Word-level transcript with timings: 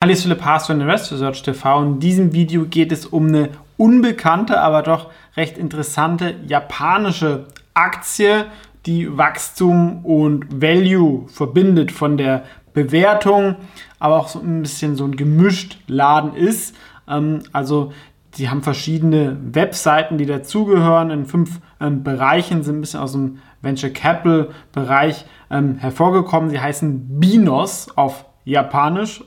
Hallo, 0.00 0.12
ich 0.12 0.22
bin 0.22 0.30
Philipp 0.30 0.44
Haas 0.44 0.68
von 0.68 0.80
Invest 0.80 1.10
Research 1.10 1.42
TV. 1.42 1.82
In 1.82 1.98
diesem 1.98 2.32
Video 2.32 2.66
geht 2.66 2.92
es 2.92 3.04
um 3.04 3.26
eine 3.26 3.48
unbekannte, 3.76 4.60
aber 4.60 4.82
doch 4.82 5.10
recht 5.36 5.58
interessante 5.58 6.36
japanische 6.46 7.46
Aktie, 7.74 8.44
die 8.86 9.18
Wachstum 9.18 10.04
und 10.04 10.62
Value 10.62 11.26
verbindet 11.26 11.90
von 11.90 12.16
der 12.16 12.44
Bewertung, 12.74 13.56
aber 13.98 14.18
auch 14.18 14.28
so 14.28 14.38
ein 14.38 14.62
bisschen 14.62 14.94
so 14.94 15.04
ein 15.04 15.16
gemischt 15.16 15.80
Laden 15.88 16.32
ist. 16.36 16.76
Ähm, 17.08 17.40
also 17.52 17.92
die 18.36 18.48
haben 18.48 18.62
verschiedene 18.62 19.36
Webseiten, 19.52 20.16
die 20.16 20.26
dazugehören. 20.26 21.10
In 21.10 21.26
fünf 21.26 21.58
ähm, 21.80 22.04
Bereichen 22.04 22.62
sind 22.62 22.76
ein 22.76 22.80
bisschen 22.82 23.00
aus 23.00 23.10
dem 23.10 23.38
Venture 23.62 23.90
Capital 23.90 24.50
Bereich 24.70 25.24
ähm, 25.50 25.74
hervorgekommen. 25.78 26.50
Sie 26.50 26.60
heißen 26.60 27.18
Binos 27.18 27.88
auf 27.96 28.26
Japanisch. 28.44 29.24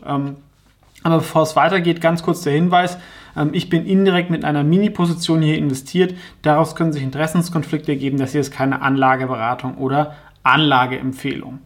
Aber 1.04 1.18
bevor 1.18 1.43
es 1.43 1.55
weitergeht, 1.55 2.02
ganz 2.02 2.23
kurz 2.23 2.41
der 2.41 2.54
Hinweis. 2.54 2.98
Ähm, 3.35 3.49
ich 3.53 3.70
bin 3.70 3.85
indirekt 3.85 4.30
mit 4.30 4.45
einer 4.45 4.63
Mini-Position 4.63 5.41
hier 5.41 5.58
investiert. 5.58 6.16
Daraus 6.41 6.75
können 6.75 6.94
sich 6.94 7.03
Interessenskonflikte 7.03 7.91
ergeben. 7.91 8.17
Das 8.17 8.31
hier 8.31 8.41
ist 8.41 8.52
keine 8.52 8.81
Anlageberatung 8.81 9.77
oder 9.77 10.16
Anlageempfehlung. 10.44 11.59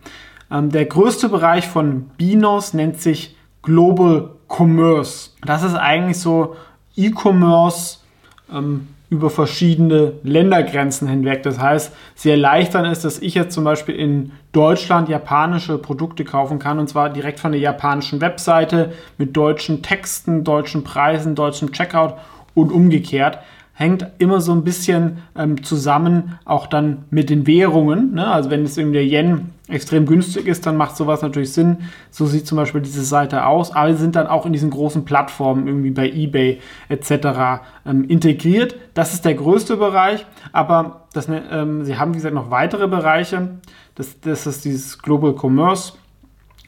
Ähm, 0.52 0.70
der 0.70 0.86
größte 0.86 1.30
Bereich 1.30 1.68
von 1.68 2.10
Binos 2.18 2.74
nennt 2.74 3.02
sich 3.02 3.36
Global 3.62 4.32
Commerce. 4.48 5.32
Das 5.44 5.64
ist 5.64 5.76
eigentlich 5.76 6.20
so 6.20 6.56
E-Commerce 6.96 8.00
ähm, 8.54 8.88
über 9.10 9.30
verschiedene 9.30 10.14
Ländergrenzen 10.24 11.08
hinweg. 11.08 11.44
Das 11.44 11.60
heißt, 11.60 11.94
sie 12.16 12.32
erleichtern 12.32 12.86
es, 12.86 13.02
dass 13.02 13.20
ich 13.20 13.36
jetzt 13.36 13.54
zum 13.54 13.64
Beispiel 13.64 13.96
in 13.96 14.32
Deutschland 14.52 15.10
japanische 15.10 15.78
Produkte 15.78 16.24
kaufen 16.24 16.60
kann 16.60 16.80
und 16.80 16.88
zwar 16.88 17.10
direkt 17.10 17.40
von 17.40 17.52
der 17.52 17.62
japanischen 17.62 18.22
Webseite 18.22 18.94
mit 19.18 19.36
deutschen 19.38 19.84
Texten, 19.84 20.44
deutschen 20.44 20.84
Preisen, 20.84 21.36
deutschem 21.36 21.72
Checkout 21.72 22.16
und 22.54 22.72
umgekehrt 22.72 23.40
hängt 23.76 24.08
immer 24.20 24.40
so 24.40 24.54
ein 24.54 24.64
bisschen 24.64 25.18
ähm, 25.38 25.64
zusammen, 25.64 26.40
auch 26.46 26.66
dann 26.66 27.04
mit 27.10 27.30
den 27.30 27.46
Währungen. 27.46 28.14
Ne? 28.14 28.26
Also 28.26 28.50
wenn 28.50 28.62
jetzt 28.62 28.78
irgendwie 28.78 29.06
der 29.06 29.06
Yen 29.06 29.52
extrem 29.68 30.06
günstig 30.06 30.48
ist, 30.48 30.66
dann 30.66 30.78
macht 30.78 30.96
sowas 30.96 31.22
natürlich 31.22 31.52
Sinn. 31.52 31.80
So 32.10 32.26
sieht 32.26 32.48
zum 32.48 32.56
Beispiel 32.56 32.82
diese 32.82 33.04
Seite 33.04 33.46
aus. 33.46 33.72
Aber 33.74 33.92
sie 33.92 34.00
sind 34.00 34.16
dann 34.16 34.28
auch 34.28 34.46
in 34.46 34.54
diesen 34.54 34.70
großen 34.70 35.04
Plattformen, 35.04 35.68
irgendwie 35.68 35.92
bei 35.92 36.10
eBay 36.10 36.60
etc. 36.88 37.62
Ähm, 37.86 38.06
integriert. 38.06 38.76
Das 38.94 39.14
ist 39.14 39.26
der 39.26 39.34
größte 39.34 39.76
Bereich. 39.76 40.26
Aber 40.54 41.08
das, 41.14 41.28
ähm, 41.30 41.84
sie 41.84 41.98
haben, 41.98 42.14
wie 42.14 42.18
gesagt, 42.18 42.34
noch 42.34 42.52
weitere 42.52 42.88
Bereiche. 42.88 43.60
Das, 43.96 44.20
das 44.22 44.48
ist 44.48 44.64
dieses 44.64 45.00
Global 45.00 45.36
Commerce 45.38 45.94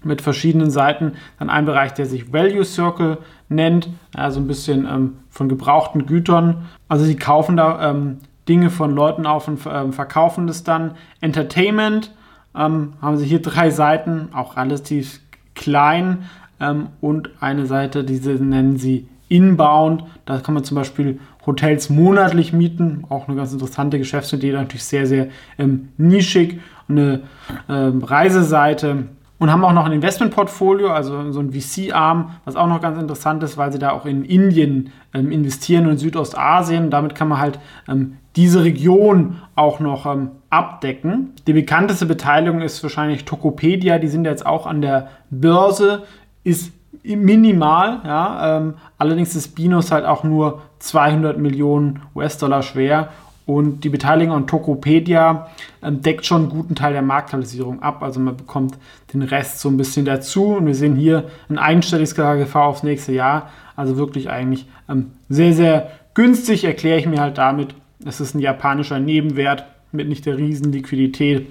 mit 0.08 0.22
verschiedenen 0.22 0.72
Seiten. 0.72 1.13
Dann 1.38 1.50
ein 1.50 1.66
Bereich, 1.66 1.94
der 1.94 2.05
sich 2.05 2.33
Value 2.33 2.66
Circle 2.66 3.19
nennt, 3.50 3.89
also 4.16 4.39
ein 4.39 4.47
bisschen 4.47 4.86
ähm, 4.86 5.14
von 5.30 5.49
gebrauchten 5.49 6.05
Gütern. 6.05 6.66
Also 6.88 7.05
sie 7.05 7.16
kaufen 7.16 7.58
da 7.58 7.91
ähm, 7.91 8.17
Dinge 8.47 8.69
von 8.69 8.95
Leuten 8.95 9.25
auf 9.25 9.47
und 9.47 9.59
ähm, 9.69 9.94
verkaufen 9.94 10.47
das 10.47 10.64
dann. 10.64 10.95
Entertainment 11.22 12.14
ähm, 12.55 12.94
haben 13.02 13.17
sie 13.17 13.25
hier 13.25 13.41
drei 13.41 13.69
Seiten, 13.69 14.30
auch 14.33 14.58
relativ 14.58 15.19
klein 15.55 16.25
ähm, 16.59 16.88
und 17.02 17.30
eine 17.39 17.66
Seite, 17.66 18.03
diese 18.03 18.31
nennen 18.31 18.77
sie 18.77 19.08
Inbound. 19.30 20.03
Da 20.25 20.39
kann 20.39 20.53
man 20.53 20.64
zum 20.64 20.75
Beispiel 20.75 21.19
Hotels 21.45 21.89
monatlich 21.89 22.53
mieten, 22.53 23.03
auch 23.09 23.27
eine 23.27 23.38
ganz 23.38 23.53
interessante 23.53 23.97
Geschäftsidee, 23.97 24.52
natürlich 24.52 24.83
sehr, 24.83 25.05
sehr 25.05 25.27
ähm, 25.58 25.89
nischig. 25.97 26.59
Eine 26.89 27.23
Reiseseite 27.67 29.08
und 29.39 29.52
haben 29.52 29.63
auch 29.63 29.73
noch 29.73 29.85
ein 29.85 29.91
Investmentportfolio, 29.91 30.89
also 30.89 31.31
so 31.31 31.39
ein 31.39 31.52
VC-Arm, 31.52 32.31
was 32.45 32.55
auch 32.55 32.67
noch 32.67 32.81
ganz 32.81 32.97
interessant 32.97 33.43
ist, 33.43 33.57
weil 33.57 33.71
sie 33.71 33.80
da 33.80 33.91
auch 33.91 34.05
in 34.05 34.25
Indien 34.25 34.91
ähm, 35.13 35.31
investieren 35.31 35.85
und 35.85 35.93
in 35.93 35.97
Südostasien. 35.97 36.89
Damit 36.89 37.13
kann 37.13 37.27
man 37.27 37.39
halt 37.39 37.59
ähm, 37.88 38.17
diese 38.35 38.63
Region 38.63 39.38
auch 39.55 39.80
noch 39.80 40.05
ähm, 40.05 40.31
abdecken. 40.49 41.33
Die 41.45 41.53
bekannteste 41.53 42.05
Beteiligung 42.05 42.61
ist 42.61 42.81
wahrscheinlich 42.81 43.25
Tokopedia, 43.25 43.99
die 43.99 44.08
sind 44.08 44.25
jetzt 44.25 44.45
auch 44.45 44.65
an 44.65 44.81
der 44.81 45.09
Börse, 45.30 46.04
ist 46.43 46.73
minimal, 47.04 48.02
ja, 48.05 48.58
ähm, 48.58 48.73
allerdings 48.98 49.36
ist 49.36 49.55
Binos 49.55 49.92
halt 49.92 50.05
auch 50.05 50.23
nur 50.23 50.61
200 50.80 51.37
Millionen 51.37 52.02
US-Dollar 52.15 52.64
schwer 52.64 53.09
und 53.47 53.85
die 53.85 53.89
Beteiligung 53.89 54.35
an 54.35 54.45
Tokopedia 54.45 55.49
ähm, 55.81 56.02
deckt 56.02 56.25
schon 56.25 56.41
einen 56.43 56.49
guten 56.49 56.75
Teil 56.75 56.91
der 56.91 57.02
Marktkapitalisierung 57.02 57.81
ab. 57.81 58.03
Also 58.03 58.19
man 58.19 58.35
bekommt 58.35 58.77
den 59.13 59.21
Rest 59.21 59.61
so 59.61 59.69
ein 59.69 59.77
bisschen 59.77 60.03
dazu. 60.03 60.58
Und 60.58 60.67
wir 60.67 60.75
sehen 60.75 60.97
hier 60.97 61.30
ein 61.49 61.57
einstelliges 61.57 62.13
KGV 62.13 62.53
aufs 62.55 62.83
nächste 62.83 63.13
Jahr. 63.13 63.49
Also 63.77 63.95
wirklich 63.95 64.30
eigentlich 64.30 64.67
ähm, 64.89 65.11
sehr, 65.30 65.53
sehr 65.53 65.91
günstig. 66.13 66.65
Erkläre 66.65 66.99
ich 66.99 67.07
mir 67.07 67.21
halt 67.21 67.37
damit, 67.37 67.73
es 68.05 68.19
ist 68.19 68.36
ein 68.36 68.41
japanischer 68.41 68.99
Nebenwert 68.99 69.63
mit 69.93 70.09
nicht 70.09 70.25
der 70.25 70.37
riesen 70.37 70.73
Liquidität. 70.73 71.47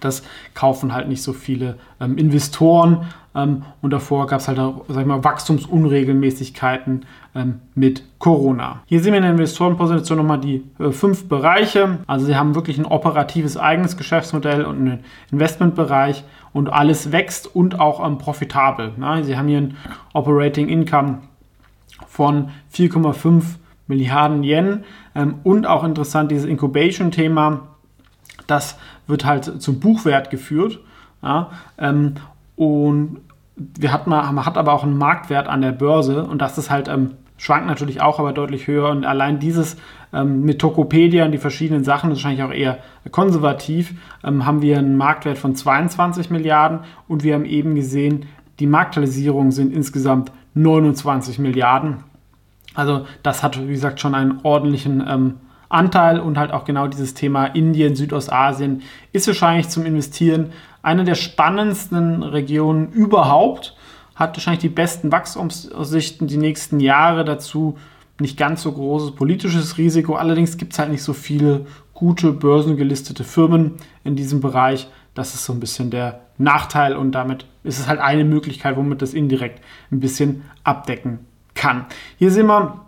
Das 0.00 0.24
kaufen 0.54 0.92
halt 0.92 1.08
nicht 1.08 1.22
so 1.22 1.32
viele 1.32 1.76
ähm, 2.00 2.18
Investoren. 2.18 3.06
Ähm, 3.34 3.62
und 3.80 3.90
davor 3.90 4.26
gab 4.26 4.40
es 4.40 4.48
halt 4.48 4.58
auch, 4.58 4.84
sag 4.88 5.02
ich 5.02 5.06
mal, 5.06 5.22
Wachstumsunregelmäßigkeiten 5.22 7.06
ähm, 7.34 7.60
mit 7.74 8.02
Corona. 8.18 8.82
Hier 8.86 9.00
sehen 9.00 9.12
wir 9.12 9.18
in 9.18 9.22
der 9.22 9.32
Investorenposition 9.32 10.18
nochmal 10.18 10.40
die 10.40 10.64
äh, 10.78 10.90
fünf 10.90 11.28
Bereiche. 11.28 11.98
Also 12.06 12.26
sie 12.26 12.36
haben 12.36 12.54
wirklich 12.54 12.78
ein 12.78 12.86
operatives 12.86 13.56
eigenes 13.56 13.96
Geschäftsmodell 13.96 14.64
und 14.64 14.76
einen 14.76 15.04
Investmentbereich 15.30 16.24
und 16.52 16.72
alles 16.72 17.12
wächst 17.12 17.54
und 17.54 17.78
auch 17.78 18.04
ähm, 18.04 18.18
profitabel. 18.18 18.92
Ne? 18.96 19.22
Sie 19.22 19.36
haben 19.36 19.48
hier 19.48 19.58
ein 19.58 19.76
Operating 20.12 20.68
Income 20.68 21.18
von 22.06 22.50
4,5 22.74 23.42
Milliarden 23.86 24.42
Yen 24.42 24.84
ähm, 25.14 25.36
und 25.44 25.66
auch 25.66 25.84
interessant 25.84 26.32
dieses 26.32 26.46
Incubation-Thema. 26.46 27.68
Das 28.48 28.76
wird 29.06 29.24
halt 29.24 29.62
zum 29.62 29.78
Buchwert 29.78 30.30
geführt. 30.30 30.80
Ähm, 31.78 32.14
und 32.60 33.22
wir 33.56 33.90
hat 33.90 34.06
man 34.06 34.44
hat 34.44 34.58
aber 34.58 34.74
auch 34.74 34.84
einen 34.84 34.98
Marktwert 34.98 35.48
an 35.48 35.62
der 35.62 35.72
Börse 35.72 36.24
und 36.24 36.42
das 36.42 36.58
ist 36.58 36.68
halt, 36.68 36.88
ähm, 36.88 37.12
schwankt 37.38 37.66
natürlich 37.66 38.02
auch, 38.02 38.18
aber 38.18 38.34
deutlich 38.34 38.66
höher. 38.66 38.90
Und 38.90 39.06
allein 39.06 39.38
dieses 39.38 39.78
ähm, 40.12 40.42
mit 40.42 40.58
Tokopedia 40.58 41.24
und 41.24 41.32
die 41.32 41.38
verschiedenen 41.38 41.84
Sachen, 41.84 42.10
ist 42.10 42.18
wahrscheinlich 42.18 42.42
auch 42.42 42.52
eher 42.52 42.76
konservativ, 43.12 43.94
ähm, 44.22 44.44
haben 44.44 44.60
wir 44.60 44.76
einen 44.76 44.98
Marktwert 44.98 45.38
von 45.38 45.54
22 45.54 46.28
Milliarden 46.28 46.80
und 47.08 47.24
wir 47.24 47.32
haben 47.32 47.46
eben 47.46 47.74
gesehen, 47.74 48.26
die 48.58 48.66
Marktkapitalisierung 48.66 49.52
sind 49.52 49.72
insgesamt 49.72 50.30
29 50.52 51.38
Milliarden. 51.38 52.04
Also 52.74 53.06
das 53.22 53.42
hat, 53.42 53.58
wie 53.58 53.72
gesagt, 53.72 54.00
schon 54.00 54.14
einen 54.14 54.40
ordentlichen 54.42 55.02
ähm, 55.08 55.34
Anteil 55.70 56.20
und 56.20 56.36
halt 56.36 56.52
auch 56.52 56.64
genau 56.64 56.88
dieses 56.88 57.14
Thema 57.14 57.46
Indien, 57.46 57.96
Südostasien 57.96 58.82
ist 59.12 59.26
wahrscheinlich 59.26 59.68
zum 59.68 59.86
Investieren 59.86 60.52
eine 60.82 61.04
der 61.04 61.14
spannendsten 61.14 62.22
Regionen 62.22 62.90
überhaupt, 62.90 63.76
hat 64.14 64.36
wahrscheinlich 64.36 64.60
die 64.60 64.68
besten 64.68 65.12
Wachstumsaussichten 65.12 66.26
die 66.26 66.36
nächsten 66.36 66.80
Jahre 66.80 67.24
dazu. 67.24 67.78
Nicht 68.18 68.36
ganz 68.36 68.62
so 68.62 68.72
großes 68.72 69.12
politisches 69.12 69.78
Risiko. 69.78 70.16
Allerdings 70.16 70.58
gibt 70.58 70.74
es 70.74 70.78
halt 70.78 70.90
nicht 70.90 71.02
so 71.02 71.14
viele 71.14 71.64
gute 71.94 72.32
börsengelistete 72.32 73.24
Firmen 73.24 73.76
in 74.04 74.16
diesem 74.16 74.40
Bereich. 74.40 74.88
Das 75.14 75.34
ist 75.34 75.44
so 75.44 75.54
ein 75.54 75.60
bisschen 75.60 75.90
der 75.90 76.20
Nachteil 76.36 76.96
und 76.96 77.12
damit 77.12 77.46
ist 77.62 77.78
es 77.78 77.88
halt 77.88 78.00
eine 78.00 78.24
Möglichkeit, 78.24 78.76
womit 78.76 79.00
das 79.00 79.14
indirekt 79.14 79.62
ein 79.90 80.00
bisschen 80.00 80.42
abdecken 80.64 81.20
kann. 81.54 81.86
Hier 82.18 82.30
sehen 82.30 82.46
wir 82.46 82.86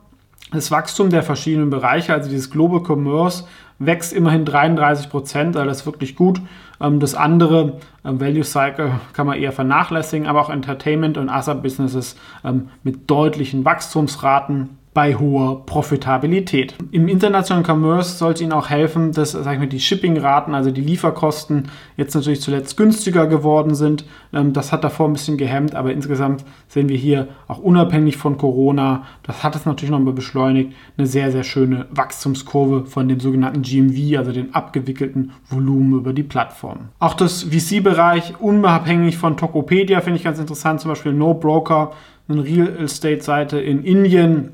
das 0.53 0.71
Wachstum 0.71 1.11
der 1.11 1.23
verschiedenen 1.23 1.71
Bereiche, 1.71 2.13
also 2.13 2.29
dieses 2.29 2.51
Global 2.51 2.81
Commerce 2.81 3.45
wächst 3.79 4.13
immerhin 4.13 4.45
33 4.45 5.11
Prozent, 5.11 5.57
also 5.57 5.69
das 5.69 5.81
ist 5.81 5.87
wirklich 5.87 6.15
gut. 6.15 6.41
Ähm, 6.81 7.01
das 7.01 7.15
andere, 7.15 7.79
ähm, 8.05 8.21
Value 8.21 8.45
Cycle, 8.45 8.93
kann 9.13 9.27
man 9.27 9.39
eher 9.39 9.53
vernachlässigen, 9.53 10.27
aber 10.27 10.41
auch 10.41 10.51
Entertainment 10.51 11.19
und 11.19 11.29
Other 11.29 11.55
Businesses 11.55 12.17
ähm, 12.45 12.69
mit 12.83 13.11
deutlichen 13.11 13.65
Wachstumsraten 13.65 14.79
bei 14.95 15.15
hoher 15.15 15.65
Profitabilität. 15.65 16.75
Im 16.91 17.09
internationalen 17.09 17.65
Commerce 17.67 18.19
sollte 18.19 18.43
Ihnen 18.43 18.53
auch 18.53 18.69
helfen, 18.69 19.13
dass 19.13 19.33
sag 19.33 19.55
ich 19.55 19.59
mal, 19.59 19.67
die 19.67 19.81
Shipping-Raten, 19.81 20.55
also 20.55 20.71
die 20.71 20.83
Lieferkosten, 20.83 21.71
jetzt 21.97 22.15
natürlich 22.15 22.43
zuletzt 22.43 22.77
günstiger 22.77 23.27
geworden 23.27 23.75
sind. 23.75 24.05
Ähm, 24.35 24.53
das 24.53 24.71
hat 24.71 24.85
davor 24.85 25.09
ein 25.09 25.15
bisschen 25.15 25.39
gehemmt, 25.39 25.75
aber 25.75 25.93
insgesamt 25.93 26.45
sehen 26.69 26.91
wir 26.91 26.97
hier 26.97 27.29
auch 27.49 27.59
unabhängig 27.59 28.19
von 28.19 28.37
Corona, 28.37 29.05
das 29.23 29.43
hat 29.43 29.57
es 29.57 29.65
natürlich 29.65 29.91
nochmal 29.91 30.13
beschleunigt, 30.13 30.75
eine 30.99 31.07
sehr, 31.07 31.33
sehr 31.33 31.45
schöne 31.45 31.87
Wachstumskurve 31.91 32.85
von 32.85 33.09
dem 33.09 33.21
sogenannten 33.21 33.63
GMV, 33.63 34.19
also 34.19 34.33
den 34.33 34.55
abgewickelten 34.55 35.33
Volumen 35.49 35.95
über 35.95 36.13
die 36.13 36.23
Plattform. 36.23 36.89
Auch 36.99 37.15
das 37.15 37.45
VC-Bereich, 37.45 38.41
unabhängig 38.41 39.17
von 39.17 39.39
Tokopedia, 39.39 40.03
finde 40.03 40.19
ich 40.19 40.25
ganz 40.25 40.39
interessant, 40.39 40.81
zum 40.81 40.91
Beispiel 40.91 41.15
No 41.15 41.33
Broker, 41.33 41.93
eine 42.29 42.45
Real 42.45 42.77
Estate-Seite 42.77 43.59
in 43.59 43.85
Indien, 43.85 44.51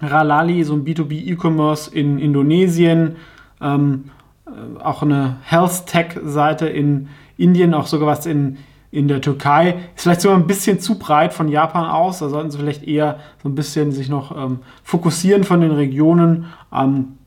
Ralali, 0.00 0.64
so 0.64 0.74
ein 0.74 0.84
B2B-E-Commerce 0.84 1.90
in 1.94 2.18
Indonesien, 2.18 3.16
ähm, 3.60 4.04
äh, 4.46 4.82
auch 4.82 5.02
eine 5.02 5.36
Health 5.42 5.86
Tech-Seite 5.86 6.68
in 6.68 7.08
Indien, 7.36 7.74
auch 7.74 7.86
sogar 7.86 8.08
was 8.08 8.26
in 8.26 8.58
in 8.90 9.08
der 9.08 9.20
Türkei. 9.20 9.76
Ist 9.94 10.04
vielleicht 10.04 10.22
sogar 10.22 10.38
ein 10.38 10.46
bisschen 10.46 10.80
zu 10.80 10.98
breit 10.98 11.34
von 11.34 11.48
Japan 11.48 11.84
aus. 11.84 12.20
Da 12.20 12.28
sollten 12.28 12.50
sie 12.50 12.58
vielleicht 12.58 12.84
eher 12.84 13.18
so 13.42 13.48
ein 13.48 13.54
bisschen 13.54 13.92
sich 13.92 14.08
noch 14.08 14.36
ähm, 14.36 14.60
fokussieren 14.82 15.44
von 15.44 15.60
den 15.60 15.72
Regionen. 15.72 16.46
Ähm, 16.72 17.18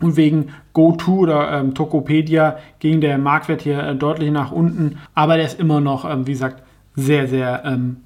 und 0.00 0.16
wegen 0.16 0.48
GoTo 0.72 1.12
oder 1.12 1.52
ähm, 1.52 1.74
Tokopedia 1.74 2.56
ging 2.80 3.00
der 3.00 3.18
Marktwert 3.18 3.62
hier 3.62 3.78
äh, 3.82 3.94
deutlich 3.94 4.32
nach 4.32 4.50
unten. 4.50 4.98
Aber 5.14 5.36
der 5.36 5.46
ist 5.46 5.60
immer 5.60 5.80
noch, 5.80 6.08
ähm, 6.08 6.26
wie 6.26 6.32
gesagt, 6.32 6.62
sehr, 6.96 7.28
sehr 7.28 7.62
ähm, 7.64 7.98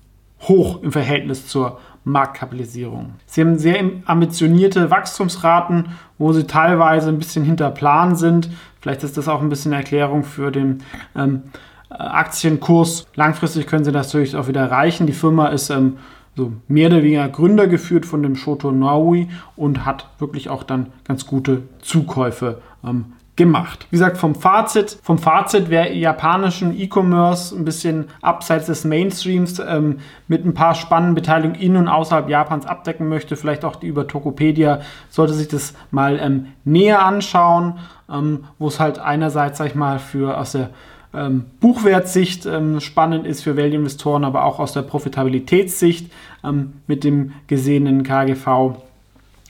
hoch 0.43 0.83
im 0.83 0.93
Verhältnis 0.93 1.47
zur 1.47 1.79
Marktkapitalisierung. 2.07 3.15
Sie 3.27 3.41
haben 3.41 3.59
sehr 3.59 3.83
ambitionierte 4.05 4.93
Wachstumsraten, 4.93 5.89
wo 6.19 6.33
sie 6.33 6.47
teilweise 6.47 7.09
ein 7.09 7.19
bisschen 7.19 7.45
hinter 7.45 7.69
Plan 7.71 8.15
sind. 8.15 8.49
Vielleicht 8.81 9.03
ist 9.03 9.17
das 9.17 9.27
auch 9.27 9.43
ein 9.43 9.49
bisschen 9.49 9.73
Erklärung 9.73 10.23
für 10.23 10.53
den 10.53 10.85
ähm, 11.17 11.43
Aktienkurs. 11.89 13.09
Langfristig 13.17 13.67
können 13.67 13.85
sie 13.85 13.91
das 13.91 14.07
natürlich 14.07 14.37
auch 14.37 14.47
wieder 14.47 14.61
erreichen. 14.61 15.09
Die 15.09 15.13
Firma 15.13 15.49
ist 15.49 15.69
ähm, 15.71 15.97
so 16.37 16.53
mehr 16.69 16.87
oder 16.89 17.03
weniger 17.03 17.29
Gründer 17.29 17.67
geführt 17.67 18.07
von 18.07 18.23
dem 18.23 18.37
Shoto 18.37 18.71
Naui 18.71 19.29
und 19.57 19.85
hat 19.85 20.09
wirklich 20.21 20.49
auch 20.49 20.63
dann 20.63 20.93
ganz 21.03 21.27
gute 21.27 21.63
Zukäufe 21.81 22.63
ähm, 22.85 23.07
gemacht. 23.37 23.87
Wie 23.91 23.97
gesagt, 23.97 24.17
vom 24.17 24.35
Fazit, 24.35 24.99
vom 25.03 25.19
Fazit, 25.19 25.69
wer 25.69 25.95
japanischen 25.95 26.77
E-Commerce 26.79 27.55
ein 27.55 27.67
bisschen 27.67 28.07
abseits 28.23 28.67
des 28.67 28.85
Mainstreams 28.85 29.59
ähm, 29.59 29.99
mit 30.27 30.45
ein 30.47 30.55
paar 30.55 30.75
spannenden 30.75 31.15
Beteiligungen 31.15 31.61
in 31.61 31.77
und 31.77 31.89
außerhalb 31.89 32.31
Japans 32.31 32.65
abdecken 32.65 33.09
möchte, 33.09 33.37
vielleicht 33.37 33.65
auch 33.65 33.77
die 33.77 33.89
über 33.89 34.07
Tokopedia, 34.07 34.81
sollte 35.11 35.35
sich 35.35 35.49
das 35.49 35.75
mal 35.91 36.19
ähm, 36.19 36.47
näher 36.65 37.05
anschauen, 37.05 37.79
ähm, 38.11 38.45
wo 38.59 38.69
es 38.69 38.81
halt 38.81 38.99
einerseits, 38.99 39.59
sag 39.59 39.67
ich 39.67 39.75
mal, 39.75 39.99
für 39.99 40.39
aus 40.39 40.53
der 40.53 40.71
ähm, 41.13 41.45
Buchwertsicht 41.61 42.47
ähm, 42.47 42.81
spannend 42.81 43.27
ist 43.27 43.43
für 43.43 43.57
Value-Investoren, 43.57 44.25
aber 44.25 44.45
auch 44.45 44.59
aus 44.59 44.73
der 44.73 44.83
Profitabilitätssicht 44.83 46.11
ähm, 46.43 46.75
mit 46.87 47.05
dem 47.05 47.33
gesehenen 47.47 48.03
KGV 48.03 48.77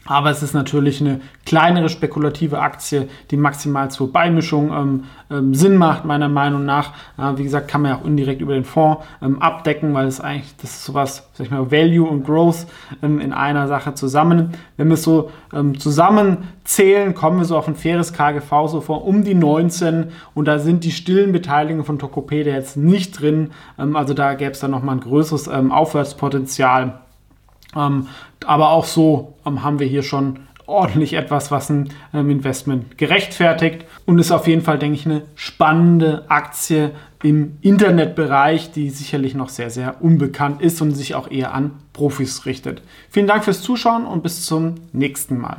aber 0.06 0.31
es 0.31 0.43
ist 0.43 0.55
natürlich 0.55 1.00
eine 1.00 1.20
kleinere 1.44 1.88
spekulative 1.88 2.61
Aktie, 2.61 3.08
die 3.31 3.37
maximal 3.37 3.91
zur 3.91 4.12
Beimischung 4.12 4.73
ähm, 4.73 5.05
ähm, 5.31 5.55
Sinn 5.55 5.76
macht, 5.76 6.05
meiner 6.05 6.29
Meinung 6.29 6.64
nach. 6.64 6.93
Äh, 7.19 7.37
wie 7.37 7.44
gesagt, 7.44 7.69
kann 7.69 7.82
man 7.82 7.91
ja 7.93 7.99
auch 7.99 8.05
indirekt 8.05 8.41
über 8.41 8.55
den 8.55 8.64
Fonds 8.64 9.05
ähm, 9.23 9.43
abdecken, 9.43 9.93
weil 9.94 10.06
es 10.06 10.20
eigentlich, 10.20 10.55
das 10.56 10.70
ist 10.70 10.85
sowas, 10.85 11.29
sag 11.32 11.47
ich 11.47 11.50
mal, 11.50 11.70
Value 11.70 12.08
und 12.08 12.25
Growth 12.25 12.67
ähm, 13.03 13.20
in 13.20 13.32
einer 13.32 13.67
Sache 13.69 13.94
zusammen. 13.94 14.53
Wenn 14.76 14.88
wir 14.88 14.94
es 14.94 15.03
so 15.03 15.31
ähm, 15.53 15.79
zusammenzählen, 15.79 17.14
kommen 17.14 17.38
wir 17.38 17.44
so 17.44 17.56
auf 17.56 17.67
ein 17.67 17.75
faires 17.76 18.12
KGV 18.12 18.69
so 18.69 18.81
vor 18.81 19.05
um 19.05 19.25
die 19.25 19.35
19 19.35 20.06
und 20.35 20.47
da 20.47 20.59
sind 20.59 20.85
die 20.85 20.93
stillen 20.93 21.32
Beteiligungen 21.32 21.85
von 21.85 21.99
Tokopedia 21.99 22.55
jetzt 22.55 22.76
nicht 22.76 23.20
drin. 23.20 23.50
Ähm, 23.79 23.97
also 23.97 24.14
da 24.14 24.35
gäbe 24.35 24.52
es 24.52 24.61
dann 24.61 24.70
nochmal 24.70 24.97
ein 24.97 25.00
größeres 25.00 25.49
Aufwärtspotenzial. 25.49 27.00
Ähm, 27.76 28.08
aber 28.46 28.70
auch 28.70 28.84
so 28.84 29.34
ähm, 29.44 29.62
haben 29.62 29.78
wir 29.78 29.87
hier 29.87 30.02
schon 30.02 30.40
ordentlich 30.67 31.14
etwas, 31.14 31.50
was 31.50 31.70
ein 31.70 31.90
ähm, 32.12 32.31
Investment 32.31 32.99
gerechtfertigt 32.99 33.84
und 34.05 34.19
ist 34.19 34.32
auf 34.32 34.46
jeden 34.49 34.62
Fall, 34.62 34.78
denke 34.78 34.99
ich, 34.99 35.06
eine 35.06 35.23
spannende 35.34 36.25
Aktie 36.28 36.90
im 37.23 37.58
Internetbereich, 37.61 38.73
die 38.73 38.90
sicherlich 38.90 39.34
noch 39.34 39.49
sehr, 39.49 39.70
sehr 39.70 40.02
unbekannt 40.02 40.61
ist 40.61 40.81
und 40.82 40.93
sich 40.93 41.14
auch 41.14 41.31
eher 41.31 41.55
an 41.55 41.73
Profis 41.93 42.46
richtet. 42.46 42.82
Vielen 43.11 43.26
Dank 43.26 43.44
fürs 43.44 43.62
Zuschauen 43.62 44.06
und 44.06 44.23
bis 44.23 44.44
zum 44.44 44.75
nächsten 44.93 45.38
Mal. 45.38 45.58